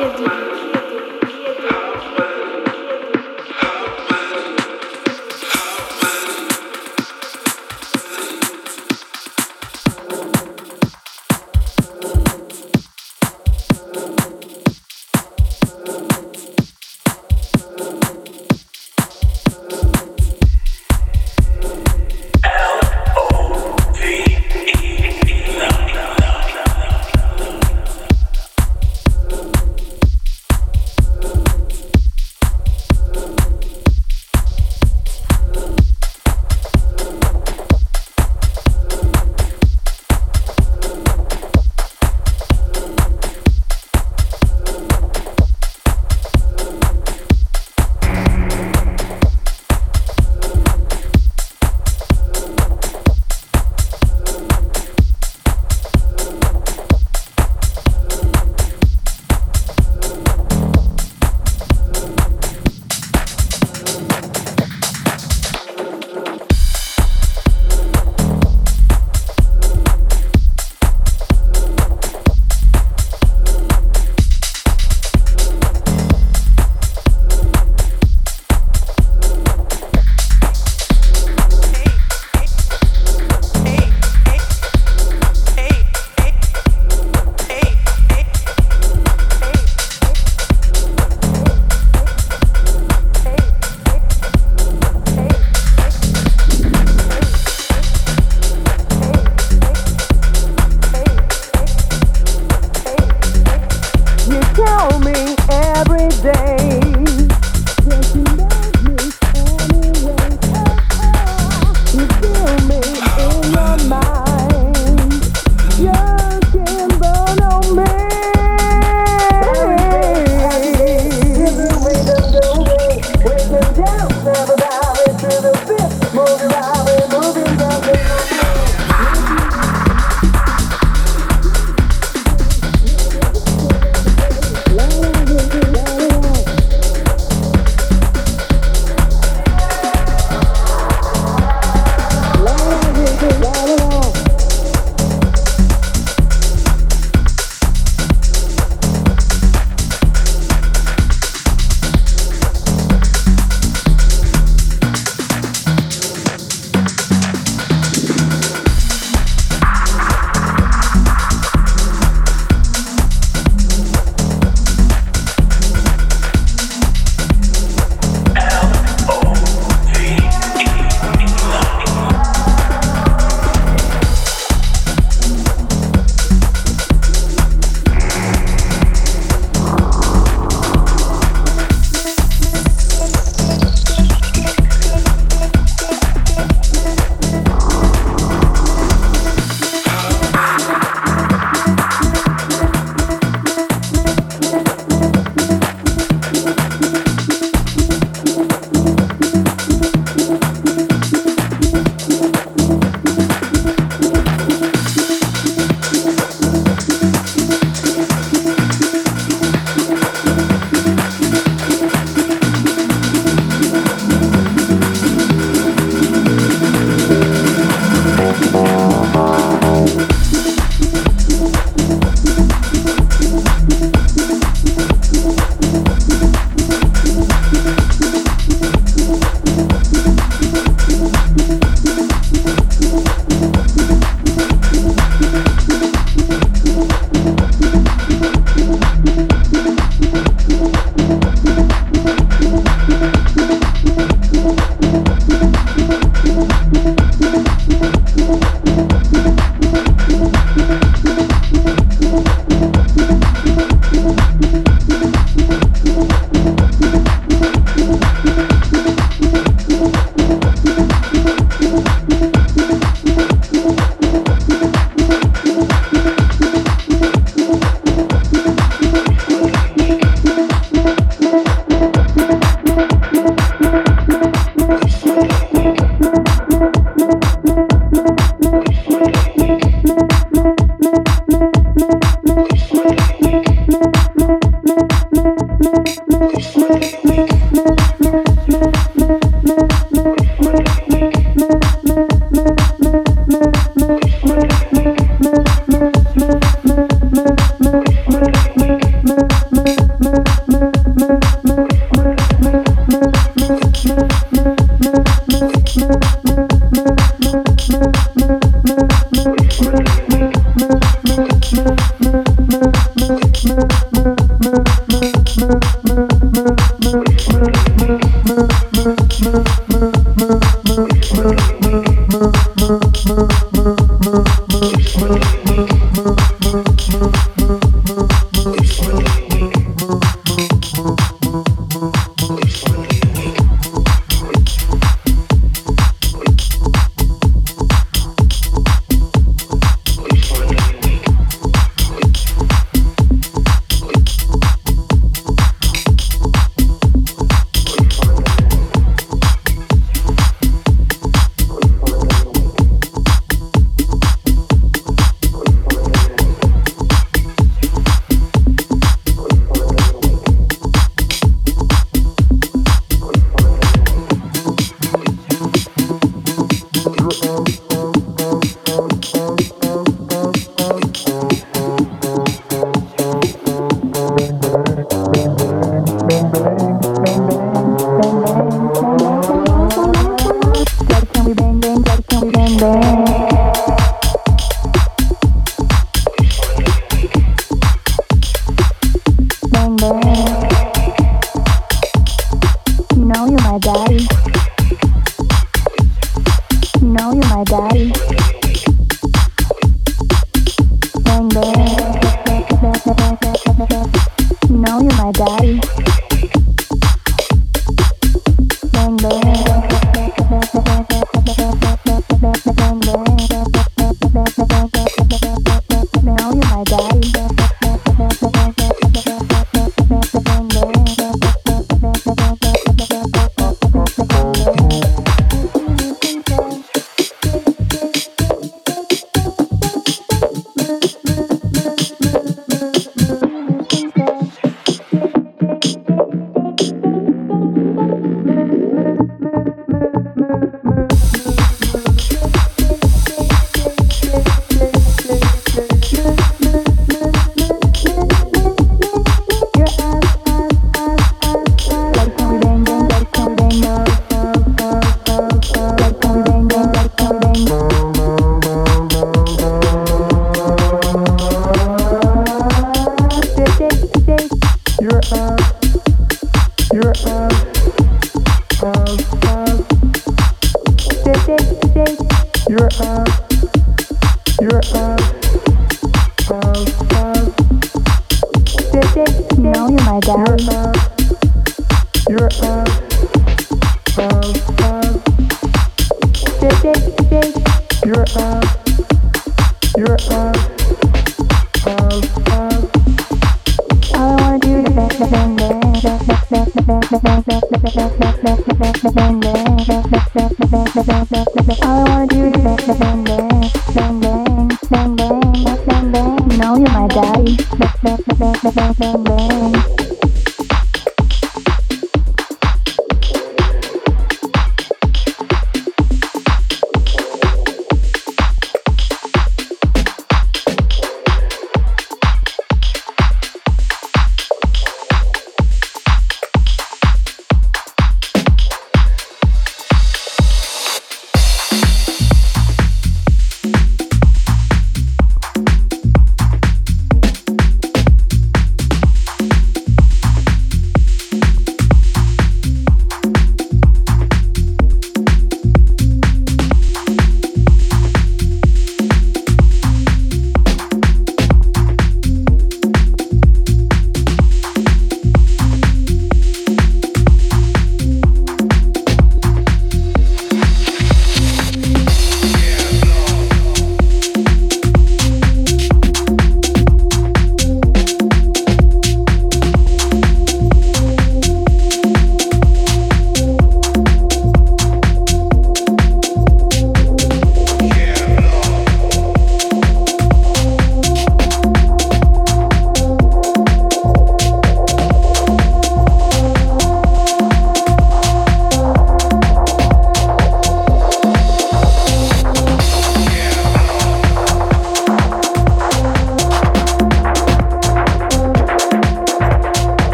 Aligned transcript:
Media 0.00 0.16
Deep. 0.16 0.39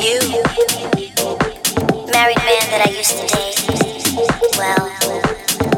You, 0.00 0.20
married 2.12 2.38
man 2.46 2.64
that 2.70 2.82
I 2.86 2.90
used 2.94 3.18
to 3.18 3.26
date. 3.26 3.58
Well, 4.56 4.86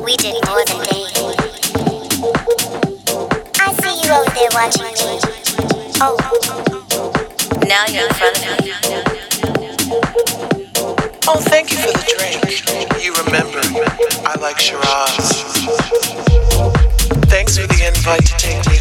we 0.05 0.15
did 0.17 0.37
more 0.45 0.63
than 0.69 0.81
date. 0.85 1.09
I 3.61 3.73
see 3.81 3.97
you 4.05 4.13
over 4.13 4.29
there 4.37 4.53
watching 4.53 4.93
me. 4.93 5.21
Oh, 6.05 6.17
now 7.67 7.87
you're 7.89 8.09
in 8.09 8.15
front 8.15 8.37
of 8.37 8.45
me. 8.61 8.73
Oh, 11.27 11.41
thank 11.41 11.71
you 11.71 11.79
for 11.79 11.93
the 11.93 12.05
drink. 12.19 12.45
You 13.03 13.15
remember, 13.25 13.63
I 14.29 14.35
like 14.39 14.59
Shiraz. 14.61 15.33
Thanks 17.31 17.57
for 17.57 17.67
the 17.67 17.87
invite 17.87 18.27
to 18.27 18.37
take 18.37 18.67
me 18.69 18.77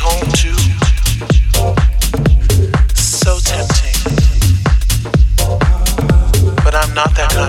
not 6.99 7.15
that 7.15 7.29
time. 7.31 7.48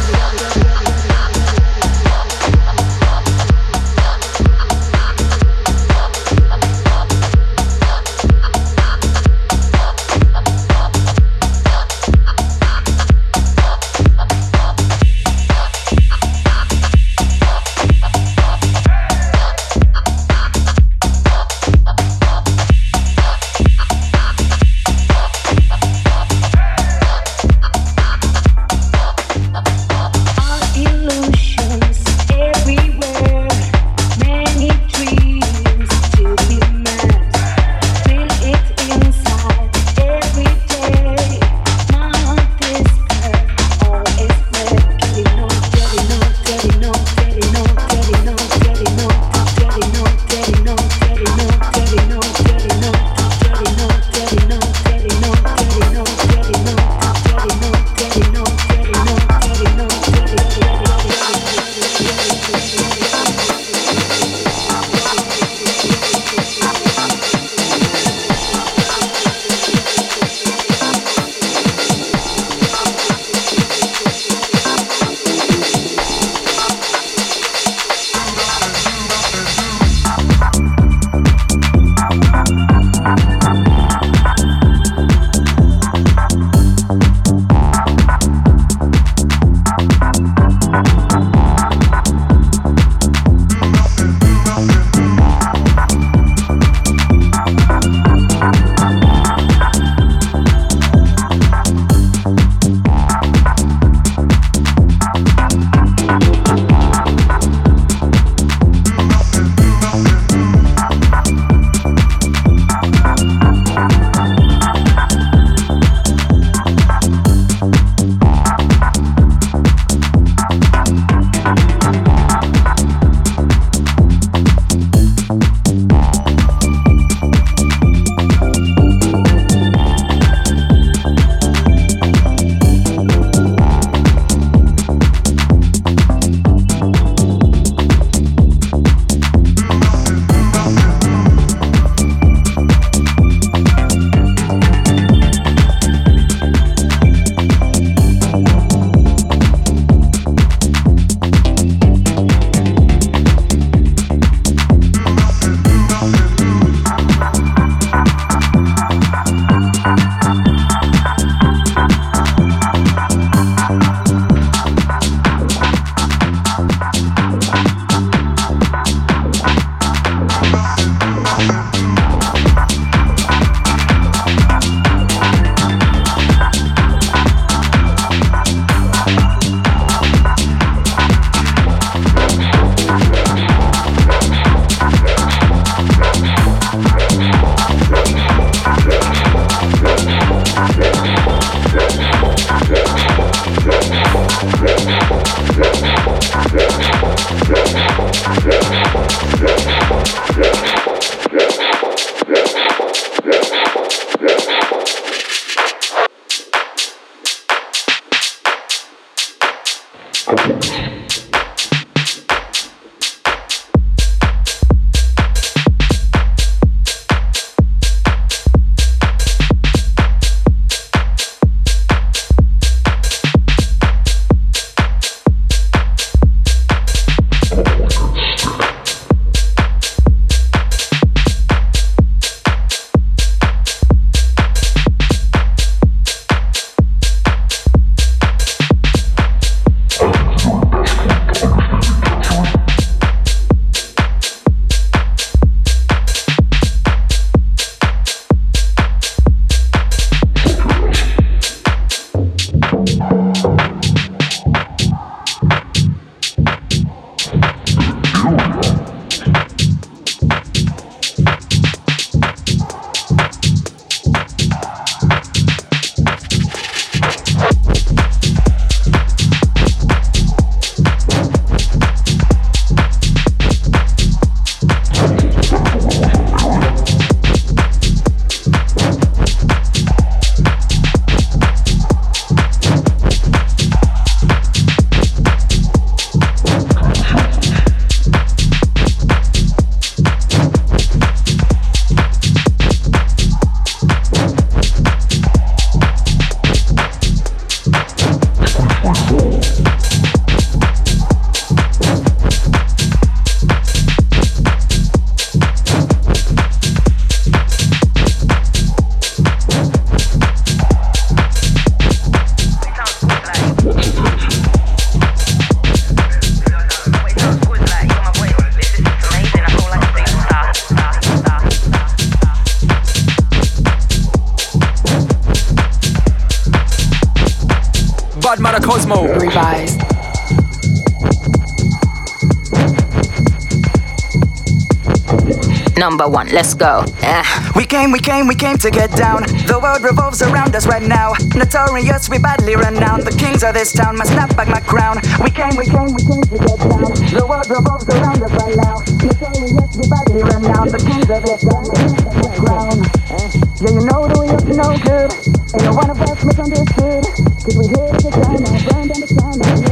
Number 335.81 336.07
one. 336.07 336.29
Let's 336.29 336.53
go. 336.53 336.85
Yeah. 337.01 337.25
We 337.57 337.65
came, 337.65 337.91
we 337.91 337.97
came, 337.97 338.27
we 338.27 338.35
came 338.35 338.55
to 338.59 338.69
get 338.69 338.91
down. 338.93 339.23
The 339.49 339.57
world 339.57 339.81
revolves 339.81 340.21
around 340.21 340.55
us 340.55 340.67
right 340.67 340.85
now. 340.85 341.13
Notorious, 341.33 342.07
we 342.07 342.19
badly 342.19 342.55
renowned. 342.55 343.01
The 343.01 343.17
kings 343.17 343.41
of 343.41 343.55
this 343.55 343.73
town 343.73 343.97
must 343.97 344.13
snap 344.13 344.29
back 344.37 344.47
my 344.47 344.61
crown. 344.61 345.01
We 345.25 345.31
came, 345.33 345.57
we 345.57 345.65
came, 345.65 345.89
we 345.97 346.05
came 346.05 346.21
to 346.21 346.37
get 346.37 346.59
down. 346.61 346.85
The 347.17 347.25
world 347.25 347.49
revolves 347.49 347.89
around 347.89 348.21
us 348.21 348.29
right 348.29 348.57
now. 348.61 348.77
Notorious, 349.01 349.73
we 349.73 349.85
badly 349.89 350.21
renowned. 350.21 350.69
The 350.69 350.81
kings 350.85 351.09
of 351.09 351.21
this 351.25 351.41
town 351.49 351.65
must 351.65 351.81
snap 351.81 352.05
back 352.05 352.17
my 352.29 352.33
crown. 352.45 352.77
Eh. 353.17 353.29
Yeah, 353.65 353.73
you 353.73 353.81
know 353.89 354.05
that 354.05 354.17
we 354.21 354.29
up 354.37 354.45
to 354.45 354.53
no 354.53 354.69
good. 354.85 355.09
Ain't 355.57 355.65
no 355.65 355.73
one 355.73 355.89
of 355.89 355.97
us 355.97 356.21
misunderstood. 356.21 357.09
Cause 357.41 357.57
we 357.57 357.65
here 357.73 357.89
to 357.89 358.09
down 358.21 358.37
now. 358.37 358.69
Burn 358.69 358.85
down 358.85 359.01
the 359.01 359.09
town 359.17 359.70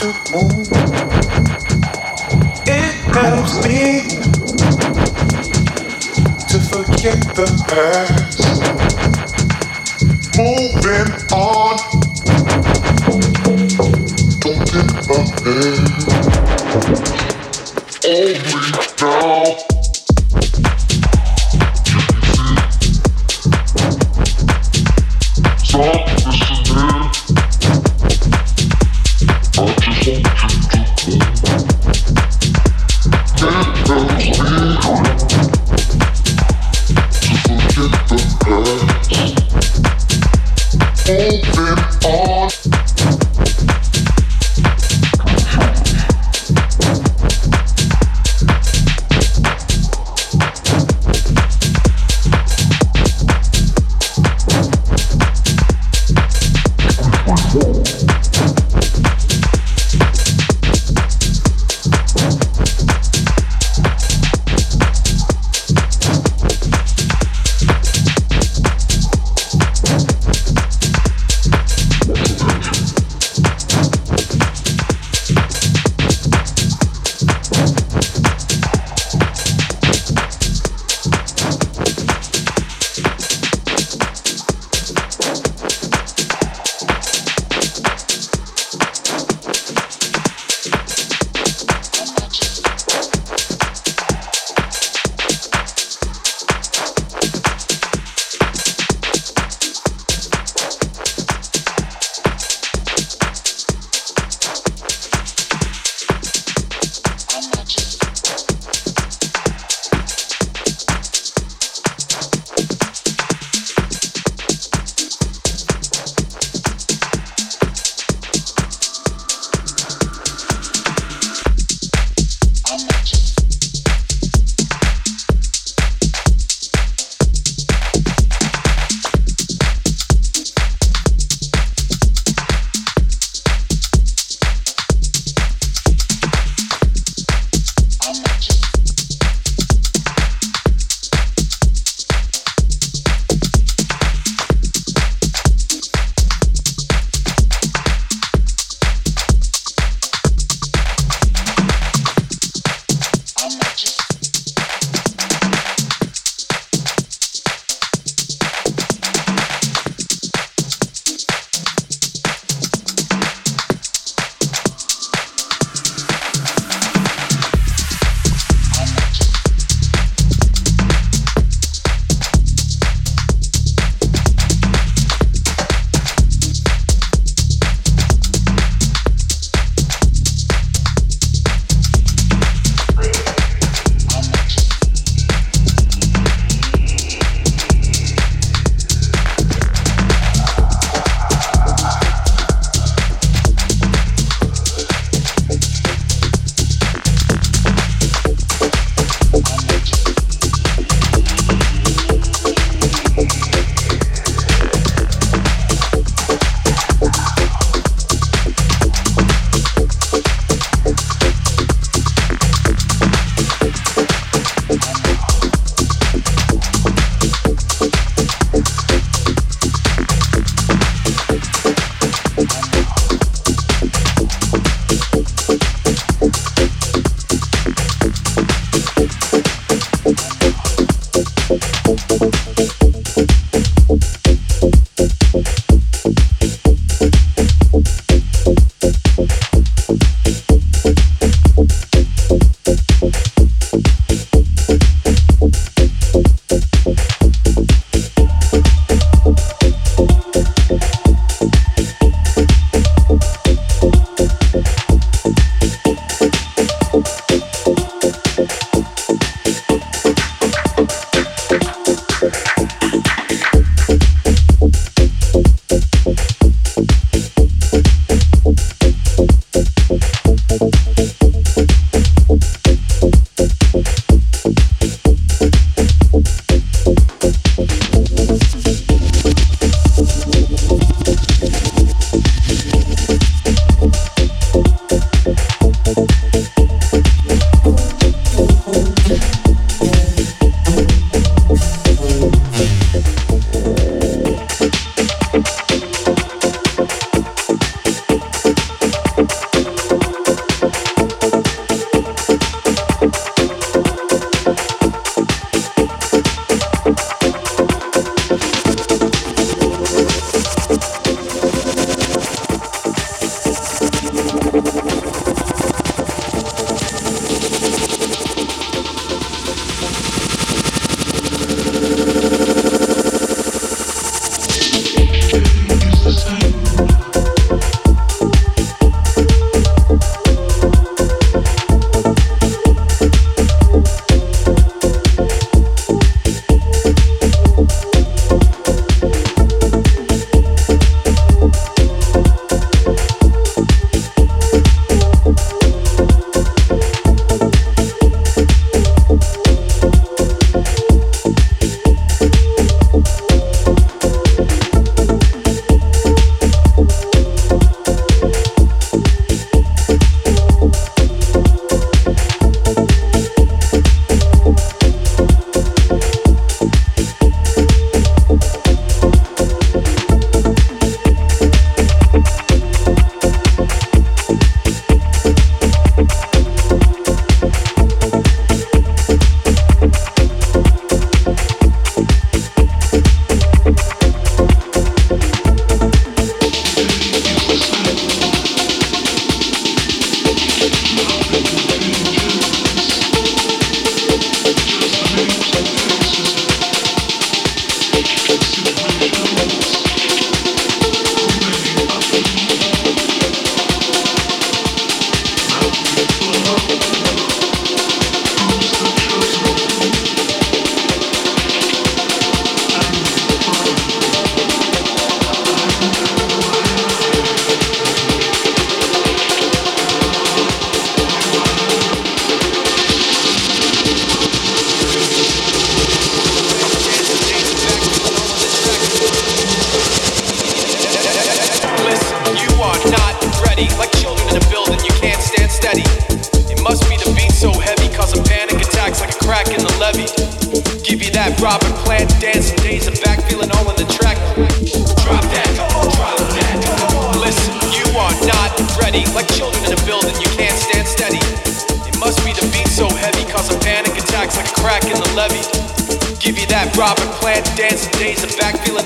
to 0.00 0.14
move. 0.30 0.68
It 2.68 2.94
helps 3.12 3.54
me 3.64 4.06
to 6.46 6.58
forget 6.70 7.18
the 7.34 7.46
past. 7.66 8.38
Moving 10.38 11.10
on. 11.32 11.78
Don't 14.40 14.68
down. 18.96 19.67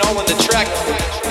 all 0.06 0.18
on 0.18 0.26
the 0.26 0.34
track. 0.42 1.21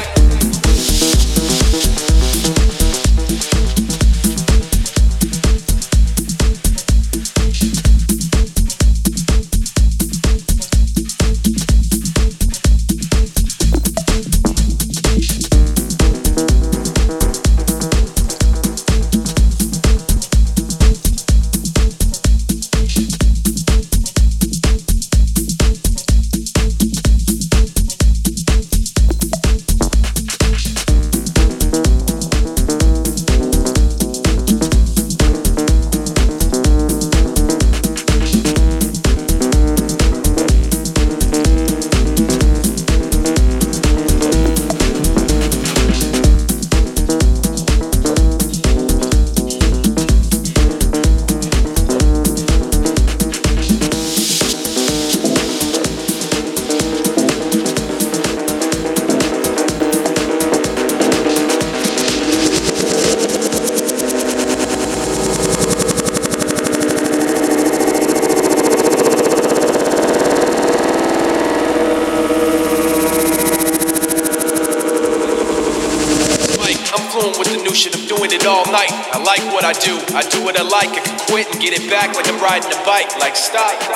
Get 81.62 81.80
it 81.80 81.88
back 81.92 82.16
like 82.16 82.28
I'm 82.28 82.42
riding 82.42 82.72
a 82.72 82.86
bike, 82.86 83.16
like 83.20 83.36
stop. 83.36 83.91